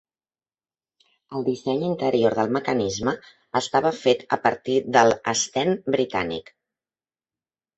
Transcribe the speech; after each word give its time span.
El 1.39 1.43
disseny 1.49 1.83
interior 1.89 2.37
del 2.39 2.49
mecanisme 2.57 3.13
estava 3.61 3.93
fet 3.99 4.25
a 4.39 4.41
partir 4.47 4.79
del 4.97 5.15
Sten 5.43 5.73
britànic. 5.99 6.51